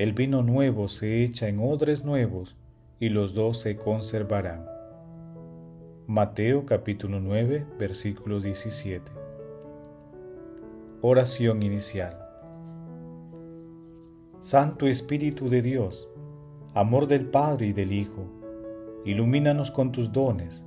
el 0.00 0.14
vino 0.14 0.42
nuevo 0.42 0.88
se 0.88 1.22
echa 1.22 1.48
en 1.48 1.58
odres 1.60 2.06
nuevos 2.06 2.56
y 3.00 3.10
los 3.10 3.34
dos 3.34 3.58
se 3.58 3.76
conservarán. 3.76 4.64
Mateo 6.06 6.64
capítulo 6.64 7.20
9, 7.20 7.66
versículo 7.78 8.40
17. 8.40 9.12
Oración 11.02 11.62
inicial. 11.62 12.18
Santo 14.40 14.86
Espíritu 14.86 15.50
de 15.50 15.60
Dios, 15.60 16.08
amor 16.72 17.06
del 17.06 17.26
Padre 17.26 17.66
y 17.66 17.72
del 17.74 17.92
Hijo, 17.92 18.24
ilumínanos 19.04 19.70
con 19.70 19.92
tus 19.92 20.12
dones 20.12 20.64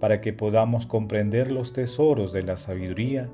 para 0.00 0.20
que 0.20 0.32
podamos 0.32 0.88
comprender 0.88 1.52
los 1.52 1.72
tesoros 1.72 2.32
de 2.32 2.42
la 2.42 2.56
sabiduría 2.56 3.30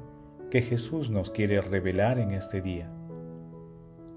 que 0.51 0.61
Jesús 0.61 1.09
nos 1.09 1.31
quiere 1.31 1.63
revelar 1.63 2.19
en 2.19 2.33
este 2.33 2.61
día. 2.61 2.93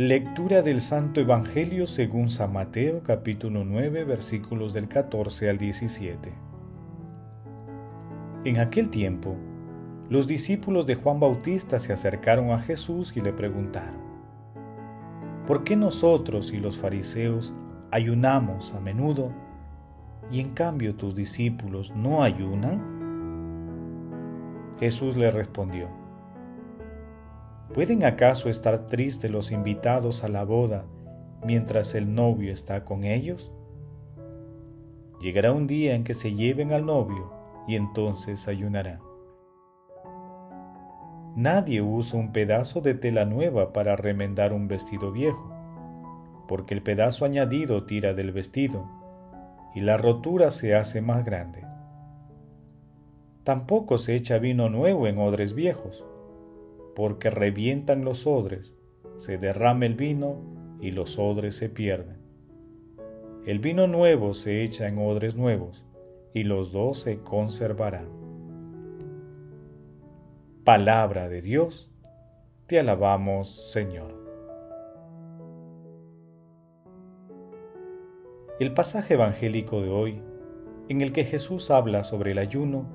Lectura 0.00 0.62
del 0.62 0.80
Santo 0.80 1.20
Evangelio 1.20 1.88
según 1.88 2.30
San 2.30 2.52
Mateo 2.52 3.02
capítulo 3.02 3.64
9 3.64 4.04
versículos 4.04 4.72
del 4.72 4.86
14 4.86 5.50
al 5.50 5.58
17. 5.58 6.32
En 8.44 8.58
aquel 8.58 8.90
tiempo, 8.90 9.34
los 10.08 10.28
discípulos 10.28 10.86
de 10.86 10.94
Juan 10.94 11.18
Bautista 11.18 11.80
se 11.80 11.92
acercaron 11.92 12.52
a 12.52 12.60
Jesús 12.60 13.12
y 13.16 13.20
le 13.20 13.32
preguntaron, 13.32 14.00
¿por 15.48 15.64
qué 15.64 15.74
nosotros 15.74 16.52
y 16.52 16.58
los 16.58 16.78
fariseos 16.78 17.52
ayunamos 17.90 18.74
a 18.74 18.78
menudo 18.78 19.32
y 20.30 20.38
en 20.38 20.50
cambio 20.50 20.94
tus 20.94 21.16
discípulos 21.16 21.92
no 21.96 22.22
ayunan? 22.22 22.80
Jesús 24.78 25.16
le 25.16 25.32
respondió, 25.32 25.88
¿Pueden 27.74 28.02
acaso 28.04 28.48
estar 28.48 28.86
tristes 28.86 29.30
los 29.30 29.52
invitados 29.52 30.24
a 30.24 30.28
la 30.28 30.42
boda 30.42 30.86
mientras 31.44 31.94
el 31.94 32.14
novio 32.14 32.50
está 32.50 32.86
con 32.86 33.04
ellos? 33.04 33.52
Llegará 35.20 35.52
un 35.52 35.66
día 35.66 35.94
en 35.94 36.02
que 36.02 36.14
se 36.14 36.34
lleven 36.34 36.72
al 36.72 36.86
novio 36.86 37.30
y 37.66 37.76
entonces 37.76 38.48
ayunarán. 38.48 39.00
Nadie 41.36 41.82
usa 41.82 42.18
un 42.18 42.32
pedazo 42.32 42.80
de 42.80 42.94
tela 42.94 43.26
nueva 43.26 43.74
para 43.74 43.96
remendar 43.96 44.54
un 44.54 44.66
vestido 44.66 45.12
viejo, 45.12 45.52
porque 46.48 46.72
el 46.72 46.82
pedazo 46.82 47.26
añadido 47.26 47.84
tira 47.84 48.14
del 48.14 48.32
vestido 48.32 48.88
y 49.74 49.80
la 49.80 49.98
rotura 49.98 50.50
se 50.50 50.74
hace 50.74 51.02
más 51.02 51.22
grande. 51.24 51.66
Tampoco 53.44 53.98
se 53.98 54.14
echa 54.14 54.38
vino 54.38 54.70
nuevo 54.70 55.06
en 55.06 55.18
odres 55.18 55.52
viejos 55.52 56.02
porque 56.98 57.30
revientan 57.30 58.04
los 58.04 58.26
odres, 58.26 58.74
se 59.18 59.38
derrama 59.38 59.86
el 59.86 59.94
vino 59.94 60.40
y 60.80 60.90
los 60.90 61.16
odres 61.16 61.54
se 61.54 61.68
pierden. 61.68 62.16
El 63.46 63.60
vino 63.60 63.86
nuevo 63.86 64.34
se 64.34 64.64
echa 64.64 64.88
en 64.88 64.98
odres 64.98 65.36
nuevos 65.36 65.84
y 66.34 66.42
los 66.42 66.72
dos 66.72 66.98
se 66.98 67.20
conservarán. 67.20 68.08
Palabra 70.64 71.28
de 71.28 71.40
Dios, 71.40 71.88
te 72.66 72.80
alabamos 72.80 73.70
Señor. 73.70 74.12
El 78.58 78.74
pasaje 78.74 79.14
evangélico 79.14 79.82
de 79.82 79.88
hoy, 79.88 80.20
en 80.88 81.00
el 81.00 81.12
que 81.12 81.22
Jesús 81.22 81.70
habla 81.70 82.02
sobre 82.02 82.32
el 82.32 82.38
ayuno, 82.38 82.88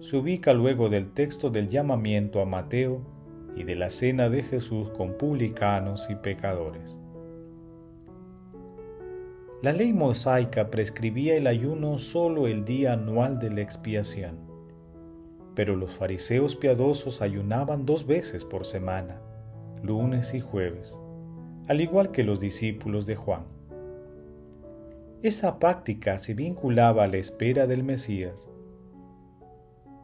se 0.00 0.16
ubica 0.16 0.52
luego 0.54 0.88
del 0.88 1.12
texto 1.12 1.50
del 1.50 1.68
llamamiento 1.68 2.40
a 2.40 2.44
Mateo 2.44 3.16
y 3.58 3.64
de 3.64 3.74
la 3.74 3.90
cena 3.90 4.28
de 4.28 4.44
Jesús 4.44 4.88
con 4.90 5.14
publicanos 5.18 6.08
y 6.10 6.14
pecadores. 6.14 6.96
La 9.62 9.72
ley 9.72 9.92
mosaica 9.92 10.70
prescribía 10.70 11.36
el 11.36 11.48
ayuno 11.48 11.98
solo 11.98 12.46
el 12.46 12.64
día 12.64 12.92
anual 12.92 13.40
de 13.40 13.50
la 13.50 13.60
expiación, 13.60 14.38
pero 15.56 15.74
los 15.74 15.90
fariseos 15.90 16.54
piadosos 16.54 17.20
ayunaban 17.20 17.84
dos 17.84 18.06
veces 18.06 18.44
por 18.44 18.64
semana, 18.64 19.20
lunes 19.82 20.34
y 20.34 20.40
jueves, 20.40 20.96
al 21.66 21.80
igual 21.80 22.12
que 22.12 22.22
los 22.22 22.38
discípulos 22.38 23.06
de 23.06 23.16
Juan. 23.16 23.42
Esta 25.20 25.58
práctica 25.58 26.18
se 26.18 26.34
vinculaba 26.34 27.02
a 27.02 27.08
la 27.08 27.16
espera 27.16 27.66
del 27.66 27.82
Mesías, 27.82 28.48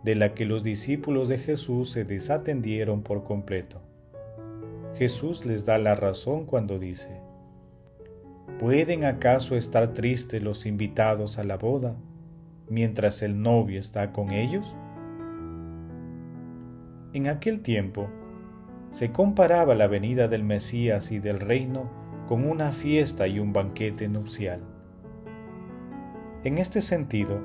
de 0.05 0.15
la 0.15 0.35
que 0.35 0.45
los 0.45 0.63
discípulos 0.63 1.29
de 1.29 1.39
Jesús 1.39 1.91
se 1.91 2.05
desatendieron 2.05 3.03
por 3.03 3.25
completo. 3.25 3.81
Jesús 4.97 5.47
les 5.47 5.65
da 5.65 5.79
la 5.79 5.95
razón 5.95 6.45
cuando 6.45 6.79
dice, 6.79 7.09
¿pueden 8.59 9.05
acaso 9.05 9.57
estar 9.57 9.93
tristes 9.93 10.43
los 10.43 10.67
invitados 10.67 11.39
a 11.39 11.45
la 11.45 11.57
boda 11.57 11.97
mientras 12.69 13.23
el 13.23 13.41
novio 13.41 13.81
está 13.81 14.13
con 14.13 14.31
ellos? 14.31 14.77
En 17.15 17.27
aquel 17.27 17.61
tiempo, 17.61 18.09
se 18.91 19.11
comparaba 19.11 19.75
la 19.75 19.87
venida 19.87 20.29
del 20.29 20.45
Mesías 20.45 21.13
y 21.13 21.19
del 21.19 21.41
reino 21.41 21.91
con 22.29 22.45
una 22.45 22.73
fiesta 22.73 23.27
y 23.27 23.41
un 23.41 23.53
banquete 23.53 24.09
nupcial. 24.09 24.61
En 26.45 26.59
este 26.59 26.81
sentido, 26.81 27.41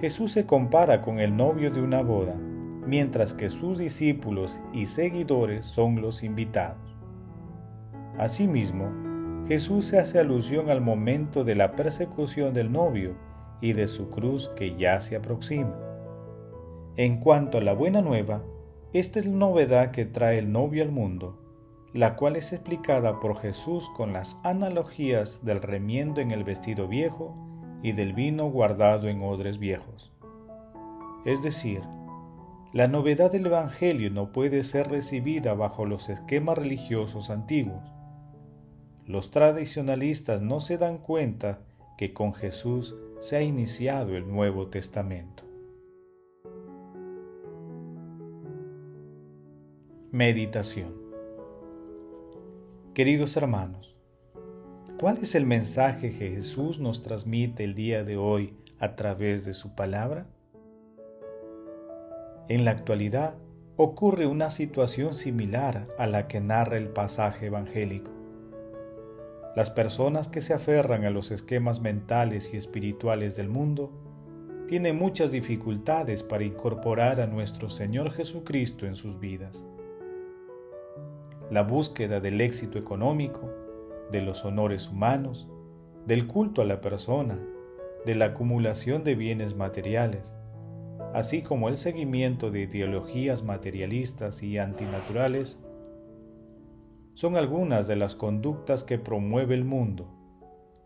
Jesús 0.00 0.32
se 0.32 0.44
compara 0.44 1.00
con 1.00 1.20
el 1.20 1.34
novio 1.34 1.70
de 1.70 1.80
una 1.80 2.02
boda, 2.02 2.34
mientras 2.86 3.32
que 3.32 3.48
sus 3.48 3.78
discípulos 3.78 4.60
y 4.74 4.86
seguidores 4.86 5.64
son 5.64 6.02
los 6.02 6.22
invitados. 6.22 6.98
Asimismo, 8.18 8.90
Jesús 9.48 9.86
se 9.86 9.98
hace 9.98 10.18
alusión 10.18 10.68
al 10.68 10.82
momento 10.82 11.44
de 11.44 11.54
la 11.54 11.72
persecución 11.72 12.52
del 12.52 12.70
novio 12.70 13.14
y 13.62 13.72
de 13.72 13.88
su 13.88 14.10
cruz 14.10 14.50
que 14.54 14.76
ya 14.76 15.00
se 15.00 15.16
aproxima. 15.16 15.74
En 16.96 17.18
cuanto 17.18 17.58
a 17.58 17.62
la 17.62 17.72
buena 17.72 18.02
nueva, 18.02 18.42
esta 18.92 19.18
es 19.18 19.26
la 19.26 19.36
novedad 19.36 19.92
que 19.92 20.04
trae 20.04 20.38
el 20.38 20.52
novio 20.52 20.82
al 20.82 20.90
mundo, 20.90 21.38
la 21.94 22.16
cual 22.16 22.36
es 22.36 22.52
explicada 22.52 23.18
por 23.18 23.38
Jesús 23.38 23.88
con 23.96 24.12
las 24.12 24.38
analogías 24.44 25.42
del 25.42 25.62
remiendo 25.62 26.20
en 26.20 26.32
el 26.32 26.44
vestido 26.44 26.86
viejo 26.86 27.45
y 27.82 27.92
del 27.92 28.12
vino 28.12 28.50
guardado 28.50 29.08
en 29.08 29.22
odres 29.22 29.58
viejos. 29.58 30.12
Es 31.24 31.42
decir, 31.42 31.80
la 32.72 32.86
novedad 32.86 33.32
del 33.32 33.46
Evangelio 33.46 34.10
no 34.10 34.32
puede 34.32 34.62
ser 34.62 34.88
recibida 34.88 35.54
bajo 35.54 35.86
los 35.86 36.08
esquemas 36.08 36.58
religiosos 36.58 37.30
antiguos. 37.30 37.92
Los 39.06 39.30
tradicionalistas 39.30 40.42
no 40.42 40.60
se 40.60 40.78
dan 40.78 40.98
cuenta 40.98 41.60
que 41.96 42.12
con 42.12 42.34
Jesús 42.34 42.96
se 43.20 43.36
ha 43.36 43.42
iniciado 43.42 44.16
el 44.16 44.28
Nuevo 44.28 44.68
Testamento. 44.68 45.44
Meditación 50.12 51.06
Queridos 52.94 53.36
hermanos, 53.36 53.95
¿Cuál 54.98 55.18
es 55.18 55.34
el 55.34 55.44
mensaje 55.44 56.08
que 56.08 56.30
Jesús 56.30 56.80
nos 56.80 57.02
transmite 57.02 57.64
el 57.64 57.74
día 57.74 58.02
de 58.02 58.16
hoy 58.16 58.54
a 58.78 58.96
través 58.96 59.44
de 59.44 59.52
su 59.52 59.74
palabra? 59.74 60.26
En 62.48 62.64
la 62.64 62.70
actualidad 62.70 63.34
ocurre 63.76 64.26
una 64.26 64.48
situación 64.48 65.12
similar 65.12 65.86
a 65.98 66.06
la 66.06 66.28
que 66.28 66.40
narra 66.40 66.78
el 66.78 66.88
pasaje 66.88 67.46
evangélico. 67.46 68.10
Las 69.54 69.68
personas 69.68 70.28
que 70.28 70.40
se 70.40 70.54
aferran 70.54 71.04
a 71.04 71.10
los 71.10 71.30
esquemas 71.30 71.82
mentales 71.82 72.54
y 72.54 72.56
espirituales 72.56 73.36
del 73.36 73.50
mundo 73.50 73.92
tienen 74.66 74.96
muchas 74.96 75.30
dificultades 75.30 76.22
para 76.22 76.44
incorporar 76.44 77.20
a 77.20 77.26
nuestro 77.26 77.68
Señor 77.68 78.12
Jesucristo 78.12 78.86
en 78.86 78.96
sus 78.96 79.20
vidas. 79.20 79.62
La 81.50 81.64
búsqueda 81.64 82.18
del 82.18 82.40
éxito 82.40 82.78
económico, 82.78 83.65
de 84.10 84.20
los 84.22 84.44
honores 84.44 84.90
humanos, 84.90 85.48
del 86.06 86.26
culto 86.26 86.62
a 86.62 86.64
la 86.64 86.80
persona, 86.80 87.38
de 88.04 88.14
la 88.14 88.26
acumulación 88.26 89.04
de 89.04 89.14
bienes 89.14 89.56
materiales, 89.56 90.34
así 91.14 91.42
como 91.42 91.68
el 91.68 91.76
seguimiento 91.76 92.50
de 92.50 92.60
ideologías 92.60 93.42
materialistas 93.42 94.42
y 94.42 94.58
antinaturales, 94.58 95.58
son 97.14 97.36
algunas 97.36 97.86
de 97.86 97.96
las 97.96 98.14
conductas 98.14 98.84
que 98.84 98.98
promueve 98.98 99.54
el 99.54 99.64
mundo 99.64 100.16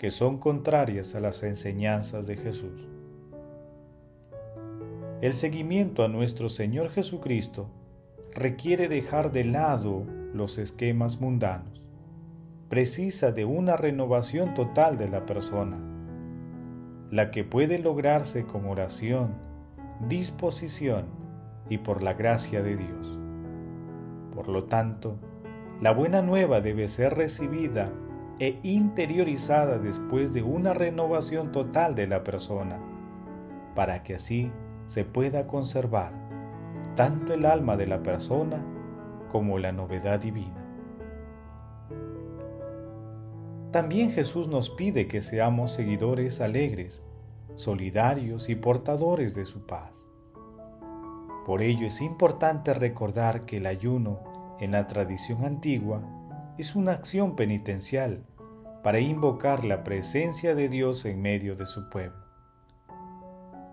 que 0.01 0.11
son 0.11 0.39
contrarias 0.39 1.15
a 1.15 1.21
las 1.21 1.43
enseñanzas 1.43 2.27
de 2.27 2.39
Jesús. 2.39 2.89
El 5.21 5.35
seguimiento 5.35 6.03
a 6.03 6.09
nuestro 6.09 6.49
Señor 6.49 6.89
Jesucristo 6.89 7.69
requiere 8.33 8.89
dejar 8.89 9.31
de 9.31 9.45
lado 9.45 10.07
los 10.33 10.57
esquemas 10.57 11.21
mundanos. 11.21 11.83
Precisa 12.71 13.33
de 13.33 13.45
una 13.45 13.77
renovación 13.77 14.55
total 14.55 14.97
de 14.97 15.09
la 15.09 15.27
persona, 15.27 15.77
la 17.11 17.33
que 17.33 17.43
puede 17.43 17.81
lograrse 17.81 18.47
con 18.47 18.65
oración, 18.67 19.35
disposición 20.07 21.07
y 21.69 21.79
por 21.79 22.01
la 22.01 22.13
gracia 22.13 22.63
de 22.63 22.77
Dios. 22.77 23.19
Por 24.33 24.49
lo 24.49 24.67
tanto, 24.67 25.19
la 25.81 25.91
buena 25.91 26.23
nueva 26.23 26.61
debe 26.61 26.87
ser 26.87 27.15
recibida 27.15 27.91
e 28.39 28.61
interiorizada 28.63 29.81
después 29.81 30.33
de 30.33 30.45
una 30.45 30.73
renovación 30.73 31.51
total 31.51 31.97
de 31.97 32.07
la 32.07 32.23
persona, 32.23 32.79
para 33.75 34.05
que 34.05 34.15
así 34.15 34.53
se 34.87 35.05
pueda 35.05 35.49
conservar 35.49 36.13
tanto 36.95 37.35
el 37.35 37.47
alma 37.47 37.77
de 37.77 37.89
la 37.89 38.05
persona 38.05 38.65
como 39.33 39.59
la 39.59 39.73
novedad 39.73 40.21
divina. 40.21 40.70
También 43.73 44.11
Jesús 44.11 44.49
nos 44.49 44.69
pide 44.69 45.07
que 45.07 45.21
seamos 45.21 45.71
seguidores 45.71 46.41
alegres, 46.41 47.03
solidarios 47.55 48.49
y 48.49 48.57
portadores 48.57 49.37
de 49.37 49.45
su 49.45 49.65
paz. 49.65 50.05
Por 51.47 51.63
ello 51.63 51.87
es 51.87 52.01
importante 52.01 52.75
recordar 52.75 53.47
que 53.47 53.59
el 53.59 53.67
ayuno 53.67 54.57
en 54.59 54.73
la 54.73 54.89
tradición 54.89 55.45
antigua 55.45 56.03
es 56.59 56.75
una 56.75 56.93
acción 56.93 57.37
penitencial 57.37 58.25
para 58.83 58.99
invocar 58.99 59.65
la 59.65 59.85
presencia 59.85 60.57
de 60.57 60.69
Dios 60.69 61.05
en 61.05 61.23
medio 61.23 61.55
de 61.55 61.67
su 61.67 61.89
pueblo. 61.91 62.25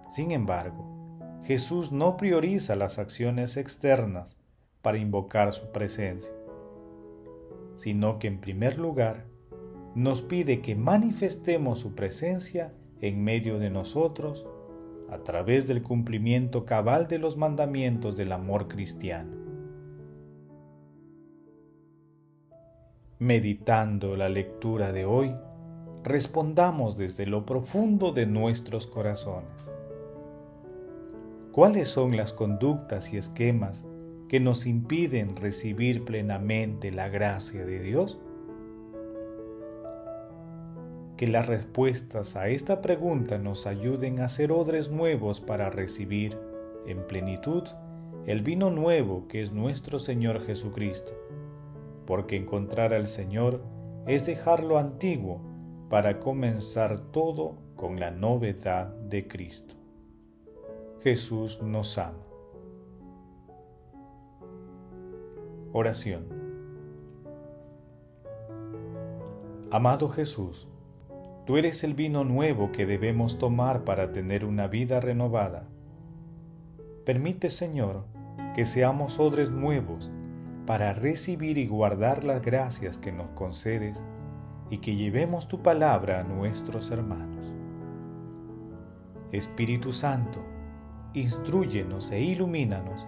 Sin 0.10 0.32
embargo, 0.32 0.86
Jesús 1.44 1.92
no 1.92 2.18
prioriza 2.18 2.76
las 2.76 3.00
acciones 3.00 3.58
externas 3.58 4.38
para 4.82 5.00
invocar 5.00 5.54
su 5.54 5.72
presencia, 5.72 6.34
sino 7.76 8.20
que 8.20 8.28
en 8.28 8.40
primer 8.40 8.78
lugar 8.78 9.26
nos 9.98 10.22
pide 10.22 10.62
que 10.62 10.76
manifestemos 10.76 11.80
su 11.80 11.96
presencia 11.96 12.72
en 13.02 13.24
medio 13.24 13.58
de 13.58 13.72
nosotros 13.72 14.46
a 15.10 15.24
través 15.24 15.68
del 15.68 15.82
cumplimiento 15.82 16.66
cabal 16.66 17.08
de 17.08 17.18
los 17.18 17.36
mandamientos 17.36 18.16
del 18.16 18.32
amor 18.32 18.68
cristiano. 18.68 19.36
Meditando 23.18 24.16
la 24.16 24.30
lectura 24.30 24.92
de 24.92 25.06
hoy, 25.06 25.34
respondamos 26.04 26.96
desde 26.96 27.26
lo 27.26 27.48
profundo 27.48 28.12
de 28.12 28.28
nuestros 28.28 28.86
corazones. 28.86 29.68
¿Cuáles 31.52 31.88
son 31.88 32.16
las 32.16 32.34
conductas 32.34 33.12
y 33.14 33.18
esquemas 33.18 33.84
que 34.30 34.40
nos 34.40 34.68
impiden 34.68 35.36
recibir 35.36 36.06
plenamente 36.06 36.92
la 36.92 37.10
gracia 37.10 37.66
de 37.66 37.80
Dios? 37.80 38.20
Que 41.18 41.28
las 41.28 41.48
respuestas 41.48 42.36
a 42.36 42.48
esta 42.48 42.82
pregunta 42.82 43.38
nos 43.38 43.68
ayuden 43.68 44.22
a 44.22 44.30
ser 44.30 44.52
odres 44.52 44.90
nuevos 44.90 45.42
para 45.42 45.70
recibir 45.70 46.38
en 46.86 47.06
plenitud 47.08 47.64
el 48.26 48.44
vino 48.44 48.70
nuevo 48.70 49.28
que 49.28 49.42
es 49.42 49.52
nuestro 49.52 50.00
Señor 50.00 50.46
Jesucristo 50.46 51.14
porque 52.08 52.38
encontrar 52.38 52.94
al 52.94 53.06
Señor 53.06 53.62
es 54.08 54.26
dejar 54.26 54.64
lo 54.64 54.80
antiguo 54.80 55.42
para 55.90 56.20
comenzar 56.20 57.12
todo 57.12 57.58
con 57.76 58.00
la 58.00 58.10
novedad 58.10 58.88
de 58.88 59.28
Cristo. 59.28 59.76
Jesús 61.02 61.62
nos 61.62 61.98
ama. 61.98 62.18
Oración. 65.74 66.26
Amado 69.70 70.08
Jesús, 70.08 70.68
tú 71.48 71.56
eres 71.56 71.86
el 71.86 71.94
vino 71.94 72.26
nuevo 72.26 72.74
que 72.74 72.86
debemos 72.86 73.40
tomar 73.40 73.86
para 73.86 74.12
tener 74.12 74.44
una 74.44 74.68
vida 74.68 75.00
renovada. 75.00 75.64
Permite, 77.06 77.50
Señor, 77.50 78.04
que 78.54 78.66
seamos 78.66 79.18
odres 79.18 79.50
nuevos 79.50 80.12
para 80.66 80.92
recibir 80.92 81.58
y 81.58 81.66
guardar 81.66 82.26
las 82.26 82.42
gracias 82.42 82.98
que 82.98 83.14
nos 83.14 83.30
concedes 83.30 84.04
y 84.70 84.80
que 84.80 84.98
llevemos 84.98 85.48
tu 85.48 85.64
palabra 85.64 86.20
a 86.20 86.24
nuestros 86.26 86.92
hermanos. 86.92 87.54
Espíritu 89.32 89.94
Santo, 89.94 90.44
instruyenos 91.14 92.12
e 92.12 92.20
ilumínanos 92.20 93.08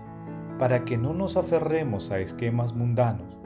para 0.58 0.86
que 0.86 0.98
no 0.98 1.14
nos 1.14 1.36
aferremos 1.36 2.10
a 2.10 2.20
esquemas 2.20 2.74
mundanos 2.74 3.38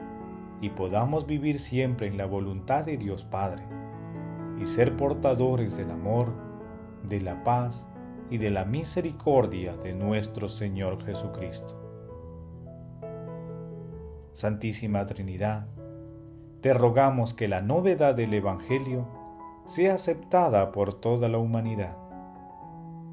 y 0.60 0.70
podamos 0.70 1.26
vivir 1.26 1.58
siempre 1.58 2.06
en 2.06 2.16
la 2.16 2.26
voluntad 2.26 2.84
de 2.84 2.96
Dios 2.96 3.24
Padre 3.24 3.64
y 4.64 4.66
ser 4.66 4.96
portadores 4.96 5.76
del 5.76 5.90
amor, 5.90 6.32
de 7.02 7.20
la 7.20 7.44
paz 7.44 7.84
y 8.30 8.38
de 8.38 8.48
la 8.48 8.64
misericordia 8.64 9.76
de 9.76 9.92
nuestro 9.92 10.48
Señor 10.48 11.04
Jesucristo. 11.04 11.78
Santísima 14.32 15.04
Trinidad, 15.04 15.66
te 16.62 16.72
rogamos 16.72 17.34
que 17.34 17.46
la 17.46 17.60
novedad 17.60 18.14
del 18.14 18.32
Evangelio 18.32 19.06
sea 19.66 19.94
aceptada 19.94 20.72
por 20.72 20.94
toda 20.94 21.28
la 21.28 21.36
humanidad 21.36 21.98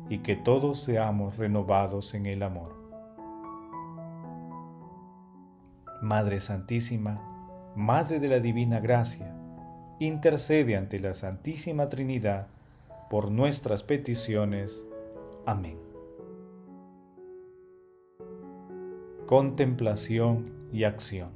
y 0.08 0.20
que 0.20 0.38
todos 0.38 0.80
seamos 0.80 1.36
renovados 1.36 2.14
en 2.14 2.28
el 2.28 2.44
amor. 2.44 2.78
Madre 6.02 6.40
Santísima, 6.40 7.22
Madre 7.76 8.22
de 8.22 8.30
la 8.30 8.40
Divina 8.40 8.80
Gracia, 8.80 9.36
intercede 10.06 10.76
ante 10.76 11.00
la 11.00 11.14
Santísima 11.14 11.88
Trinidad 11.88 12.48
por 13.08 13.30
nuestras 13.30 13.84
peticiones. 13.84 14.84
Amén. 15.46 15.78
Contemplación 19.28 20.52
y 20.74 20.86
acción. 20.86 21.30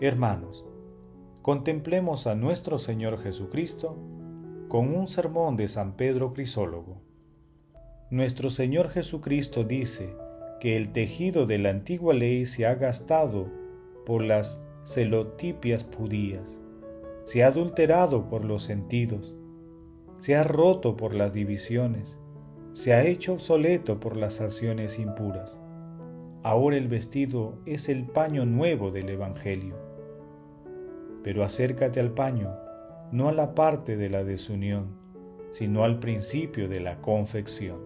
Hermanos, 0.00 0.64
contemplemos 1.42 2.26
a 2.26 2.34
nuestro 2.34 2.78
Señor 2.78 3.22
Jesucristo 3.22 3.94
con 4.68 4.96
un 4.96 5.08
sermón 5.08 5.58
de 5.58 5.68
San 5.68 5.92
Pedro 5.92 6.32
Crisólogo. 6.32 7.02
Nuestro 8.10 8.48
Señor 8.48 8.88
Jesucristo 8.88 9.62
dice 9.62 10.16
que 10.60 10.78
el 10.78 10.94
tejido 10.94 11.44
de 11.44 11.58
la 11.58 11.68
antigua 11.68 12.14
ley 12.14 12.46
se 12.46 12.64
ha 12.64 12.76
gastado 12.76 13.50
por 14.06 14.22
las 14.22 14.62
celotipias 14.86 15.84
judías, 15.96 16.56
se 17.24 17.42
ha 17.42 17.48
adulterado 17.48 18.28
por 18.28 18.44
los 18.44 18.62
sentidos, 18.62 19.34
se 20.18 20.36
ha 20.36 20.44
roto 20.44 20.96
por 20.96 21.12
las 21.12 21.32
divisiones, 21.32 22.16
se 22.72 22.94
ha 22.94 23.04
hecho 23.04 23.32
obsoleto 23.32 23.98
por 23.98 24.16
las 24.16 24.40
acciones 24.40 25.00
impuras. 25.00 25.58
Ahora 26.44 26.76
el 26.76 26.86
vestido 26.86 27.58
es 27.66 27.88
el 27.88 28.04
paño 28.04 28.46
nuevo 28.46 28.92
del 28.92 29.08
Evangelio. 29.08 29.74
Pero 31.24 31.42
acércate 31.42 31.98
al 31.98 32.12
paño, 32.12 32.54
no 33.10 33.28
a 33.28 33.32
la 33.32 33.56
parte 33.56 33.96
de 33.96 34.08
la 34.08 34.22
desunión, 34.22 34.96
sino 35.50 35.82
al 35.82 35.98
principio 35.98 36.68
de 36.68 36.78
la 36.78 37.00
confección. 37.00 37.80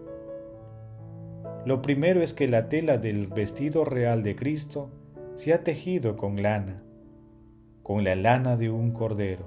Lo 1.65 1.81
primero 1.81 2.21
es 2.21 2.35
que 2.35 2.47
la 2.47 2.69
tela 2.69 2.99
del 2.99 3.25
vestido 3.25 3.85
real 3.85 4.21
de 4.21 4.35
Cristo 4.35 4.91
se 5.35 5.53
ha 5.53 5.63
tejido 5.63 6.15
con 6.15 6.43
lana, 6.43 6.83
con 7.83 8.03
la 8.03 8.15
lana 8.15 8.57
de 8.57 8.69
un 8.69 8.91
cordero, 8.91 9.45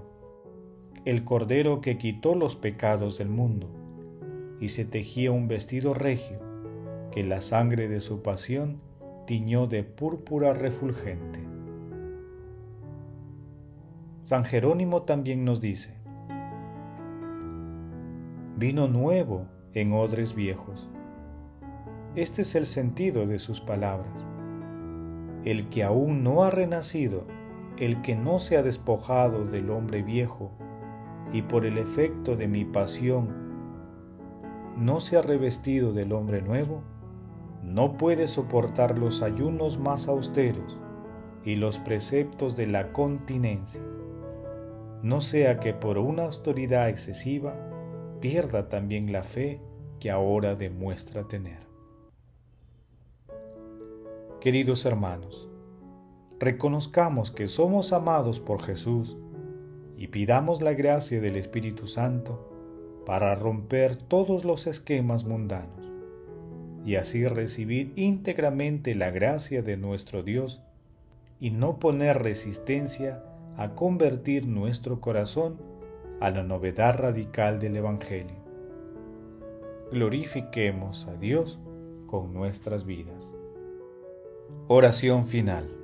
el 1.04 1.24
cordero 1.24 1.80
que 1.80 1.98
quitó 1.98 2.34
los 2.34 2.56
pecados 2.56 3.18
del 3.18 3.28
mundo, 3.28 3.68
y 4.60 4.70
se 4.70 4.84
tejía 4.84 5.30
un 5.32 5.48
vestido 5.48 5.94
regio, 5.94 6.38
que 7.10 7.24
la 7.24 7.40
sangre 7.40 7.88
de 7.88 8.00
su 8.00 8.22
pasión 8.22 8.80
tiñó 9.26 9.66
de 9.66 9.84
púrpura 9.84 10.52
refulgente. 10.52 11.40
San 14.22 14.44
Jerónimo 14.44 15.02
también 15.02 15.44
nos 15.44 15.60
dice, 15.60 15.94
vino 18.56 18.88
nuevo 18.88 19.46
en 19.74 19.92
odres 19.92 20.34
viejos. 20.34 20.88
Este 22.16 22.42
es 22.42 22.54
el 22.54 22.66
sentido 22.66 23.26
de 23.26 23.38
sus 23.38 23.60
palabras. 23.60 24.24
El 25.44 25.68
que 25.68 25.82
aún 25.82 26.22
no 26.22 26.44
ha 26.44 26.50
renacido, 26.50 27.26
el 27.76 28.02
que 28.02 28.14
no 28.14 28.38
se 28.38 28.56
ha 28.56 28.62
despojado 28.62 29.44
del 29.44 29.70
hombre 29.70 30.02
viejo, 30.02 30.52
y 31.32 31.42
por 31.42 31.66
el 31.66 31.78
efecto 31.78 32.36
de 32.36 32.46
mi 32.46 32.64
pasión 32.64 33.42
no 34.76 35.00
se 35.00 35.16
ha 35.16 35.22
revestido 35.22 35.92
del 35.92 36.12
hombre 36.12 36.42
nuevo, 36.42 36.82
no 37.62 37.96
puede 37.96 38.28
soportar 38.28 38.98
los 38.98 39.22
ayunos 39.22 39.78
más 39.78 40.06
austeros 40.08 40.78
y 41.44 41.56
los 41.56 41.78
preceptos 41.78 42.56
de 42.56 42.66
la 42.66 42.92
continencia. 42.92 43.82
no 45.02 45.20
sea 45.20 45.60
que 45.60 45.74
por 45.74 45.98
una 45.98 46.24
autoridad 46.24 46.88
excesiva 46.88 47.54
pierda 48.20 48.68
también 48.70 49.12
la 49.12 49.22
fe 49.22 49.60
que 50.00 50.10
ahora 50.10 50.54
demuestra 50.54 51.28
tener. 51.28 51.66
Queridos 54.40 54.86
hermanos, 54.86 55.50
reconozcamos 56.40 57.30
que 57.30 57.46
somos 57.46 57.92
amados 57.92 58.40
por 58.40 58.62
Jesús 58.62 59.16
y 59.96 60.08
pidamos 60.08 60.62
la 60.62 60.74
gracia 60.74 61.20
del 61.20 61.36
Espíritu 61.36 61.86
Santo 61.86 62.50
para 63.06 63.34
romper 63.34 63.96
todos 63.96 64.44
los 64.44 64.66
esquemas 64.66 65.24
mundanos 65.24 65.92
y 66.84 66.96
así 66.96 67.26
recibir 67.26 67.92
íntegramente 67.96 68.94
la 68.94 69.10
gracia 69.10 69.62
de 69.62 69.76
nuestro 69.76 70.22
Dios 70.22 70.62
y 71.40 71.50
no 71.50 71.78
poner 71.78 72.22
resistencia 72.22 73.22
a 73.56 73.74
convertir 73.74 74.46
nuestro 74.46 75.00
corazón 75.00 75.58
a 76.20 76.30
la 76.30 76.42
novedad 76.42 76.98
radical 76.98 77.60
del 77.60 77.76
Evangelio. 77.76 78.36
Glorifiquemos 79.92 81.06
a 81.06 81.14
Dios 81.16 81.58
con 82.06 82.32
nuestras 82.32 82.84
vidas. 82.84 83.32
Oración 84.68 85.26
final. 85.26 85.83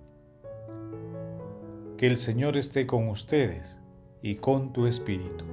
Que 2.01 2.07
el 2.07 2.17
Señor 2.17 2.57
esté 2.57 2.87
con 2.87 3.09
ustedes 3.09 3.77
y 4.23 4.37
con 4.37 4.73
tu 4.73 4.87
Espíritu 4.87 5.45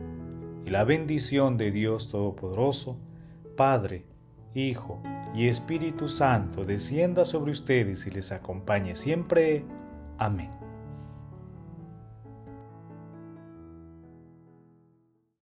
y 0.64 0.70
la 0.70 0.82
bendición 0.82 1.58
de 1.58 1.70
Dios 1.70 2.08
Todopoderoso, 2.08 2.96
Padre, 3.54 4.06
Hijo 4.54 5.02
y 5.34 5.48
Espíritu 5.48 6.08
Santo 6.08 6.64
descienda 6.64 7.26
sobre 7.26 7.52
ustedes 7.52 8.06
y 8.06 8.10
les 8.12 8.32
acompañe 8.32 8.96
siempre. 8.96 9.62
Amén. 10.16 10.57